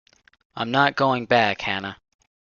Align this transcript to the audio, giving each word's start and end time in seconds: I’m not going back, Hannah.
I’m 0.55 0.71
not 0.71 0.95
going 0.95 1.27
back, 1.27 1.61
Hannah. 1.61 1.99